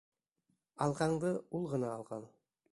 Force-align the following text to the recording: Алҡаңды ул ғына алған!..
Алҡаңды 0.87 1.31
ул 1.61 1.71
ғына 1.77 1.95
алған!.. 1.99 2.29